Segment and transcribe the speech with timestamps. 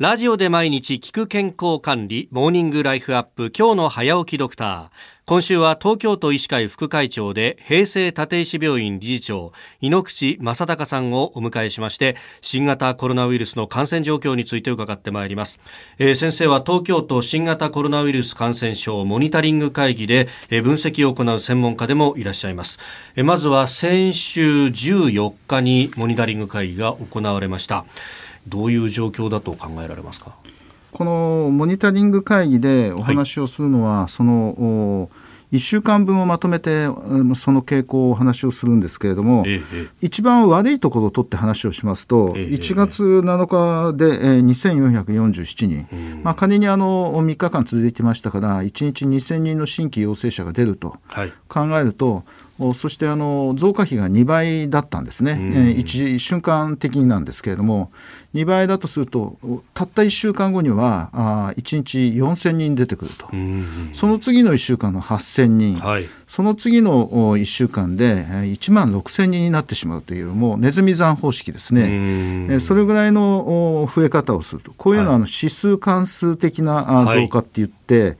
[0.00, 4.88] ラジオで毎日聞く健康管理、モーニングライフアップ、今日の早起きドクター。
[5.30, 15.60] 今週は東京都医師会副会長で平成立石病院理事長井ノ口正孝さんをお迎えしまして新型コロナウイルスの感染状況について伺ってまいります、
[16.00, 22.80] えー、先生は東京都新型コロナウイルス感染症モニタリング会議で、えー、分析を行う専門家でもいらっしゃいます、
[23.14, 27.84] えー、まずは先週14日にモニタリング会議が行われました。
[28.48, 30.34] どういう状況だと考えられますか？
[31.00, 35.08] このモニタリング会議でお話をするのは、はい、その
[35.50, 36.88] 1週間分をまとめて
[37.36, 45.88] その傾向をお話をするんですけれども、ええ、一番悪いところを取って話をしますと、え、1月7日で2447人、
[46.22, 50.98] まあ、仮にあの3日間続いてましたから1日2000人の新規陽性者が出ると
[51.48, 52.24] 考えると、はい
[52.74, 57.90] そしてあの増加比が2倍だったんですね、うん、一瞬間的になんですけれども、
[58.34, 59.38] 2倍だとすると、
[59.72, 78.16] たった1週間後にはあ1日4000人出てくると、うん、その次の1週間の8000人、はい、その次の1週間で1万6000人になってしまうという、もうネズミ算方式ですね、うん、それぐらいの増え方をすると、こういうのはあの指数関数的な増加って言って、はい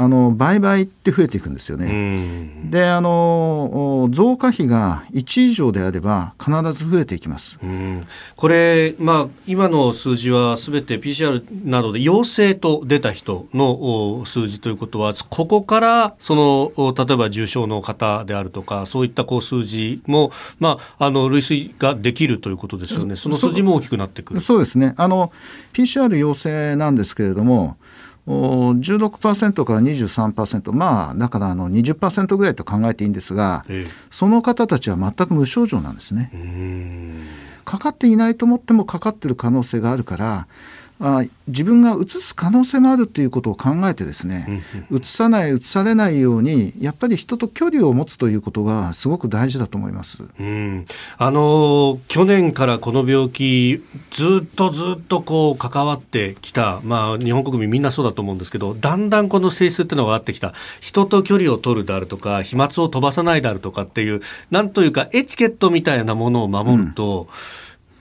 [0.00, 2.70] あの倍々って増えていくんですよね。
[2.70, 7.58] であの増加比が1以上であれば必ず増えていきます。
[8.34, 23.16] これ、まあ、今の数字はすべて PCR などで陽性と出た人の数字ということはここからその例えば重症の方であるとかそういったこう数字も、まあ、あの類推ができるということですよね。
[23.16, 25.32] その数字も大きくなってくるそうですねあの
[25.72, 27.76] PCR 陽性なんですけれども
[28.26, 36.30] 16%から23%まあだからあの20%ぐらいと考えていいんですが、ええ、その方たちは全く無症状なんですね。
[37.64, 40.46] かかっていないと思ってもかかってる可能性があるから
[41.00, 67.28] あ自分がうつす可能性もあるということを考えてですね、うつさない、うつされないように、やっぱり人と距離を持つということがすごく大事だと思います、うん、あの去年からこの病気、ずっとずっとこう関わってきた、まあ、日本国民みんなそうだと思うんですけど、だんだんこの性質っていうのがあってきた、人と距離を取るであるとか、飛沫を飛ばさないであるとかっていう、なんというか、エチケットみたいなものを守ると、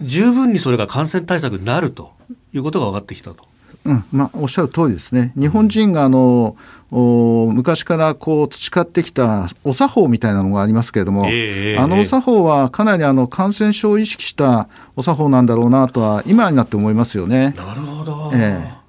[0.01, 2.11] うん、十分にそれが感染対策になると。
[2.53, 3.45] いうことが分かってきたと。
[3.85, 5.31] うんまあ、おっしゃる通りですね。
[5.37, 6.57] 日本人があの、
[6.91, 17.53] お昔からこう培ってきたお作法みたいなのがありますけれども、えー、あのお作法はかなりあの感染症を意識したお作法なんだろうなとは今になって思いますよね。
[17.55, 18.31] なるほど。
[18.33, 18.79] えー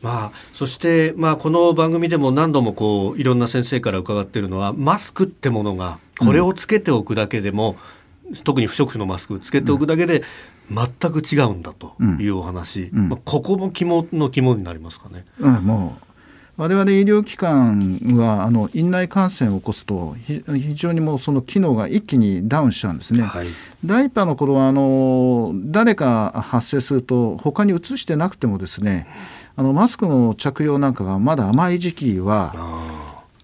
[0.00, 7.74] まあ、そして、まあ、この番組でも何度もこういろんな先生から伺っているのはマスクってものがこれをつけておくだけでも、
[8.28, 10.22] うん、特に不織布のマスクつけておくだけで
[10.70, 15.24] 全く違うんだというお話、うん、まあ、ここも肝の肝になりますかね。
[15.38, 16.08] うん、もう。
[16.58, 23.22] 我々医療機関はあの院内感染を起こすと非常にもうその機能が一気にダウンしちゃうんですね。
[23.22, 23.46] はい、
[23.84, 29.06] 第1波の頃はあの誰か発生すると他に移してなくてもですね
[29.54, 32.52] あのマスクの着用なんかがまだ甘い時期は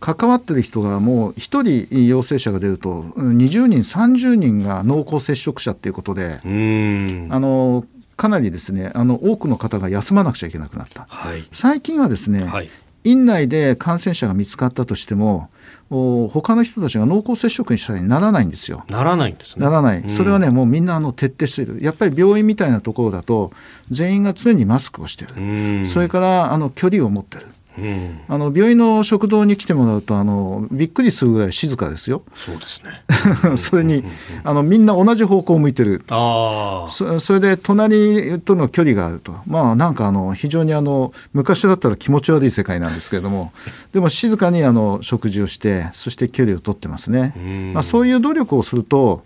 [0.05, 7.87] 関わってる人がもう1人陽性者が出ると20人30人が濃厚接触者っていうことであの
[8.19, 12.69] かなりですねあの多くの方が休まなくちゃいけなくなった、はい、最近はですね、はい、
[13.05, 15.49] 院内で感染者が見つかったとしても
[15.89, 18.85] 他の人たちが濃厚接触者にならないんですよ。
[18.89, 19.65] ならないんですね。
[19.65, 20.05] ならない。
[20.11, 21.79] それはね、もうみんなあの徹底している。
[21.83, 23.53] やっぱり病院みたいなところだと、
[23.91, 25.87] 全員が常にマスクをしてる。
[25.87, 27.47] それからあの距離を持ってる。
[27.79, 32.23] うん、あの病院の食堂に来てもらうとあのびっくりするぐらい静かですよ。
[32.35, 33.03] そうですね。
[33.57, 34.05] それに
[34.45, 36.05] あのみんな同じ方向を向いてる。
[36.09, 39.35] あそそれで隣との距離があると。
[39.47, 43.53] まあなんかあの非常にあの昔だったら気持ち悪い世界なんですけれども。
[43.93, 47.73] でも静かにあの食事をしてそして距離を取ってますね。
[47.75, 49.25] まあ、そういう努力をすると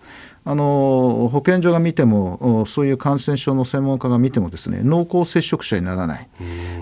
[0.51, 6.29] あの保健所が見てもそういう感染症の専門家が見てもですね濃厚接触者にならない。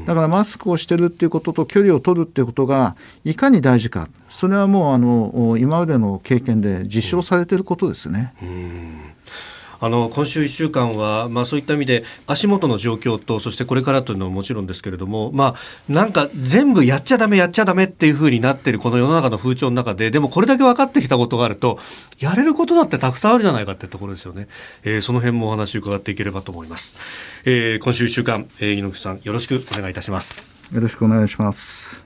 [0.07, 4.09] だからマスクをしてるっていうことと距離を取るっていうことがいかに大事か。
[4.29, 8.35] それはもうあの今までの経験で実証されていることですね。
[9.81, 21.79] あの今週1週間は、まあ、そういった意味で足元の状況とそしてこれからというのはもちろんですけれども、まあ、なんか全部やっちゃだめやっちゃだめっていうふうになっているこの世の中の風潮の中ででもこれだけ分かってきたことがあると
[22.19, 24.49] やれることだってたくさんあるじゃないかってところですよね、
[24.85, 26.97] えー、その辺もお話伺っていければと思います、
[27.45, 30.55] えー、今週1週間、えー、猪木さんよろしくお願いいたします。
[30.73, 32.06] よろしくお願いします。